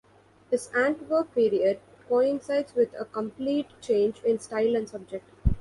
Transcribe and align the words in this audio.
His 0.49 0.71
Antwerp 0.75 1.31
period 1.35 1.79
coincides 2.09 2.73
with 2.73 2.91
a 2.99 3.05
complete 3.05 3.67
change 3.83 4.19
in 4.23 4.39
style 4.39 4.75
and 4.75 4.89
subject. 4.89 5.25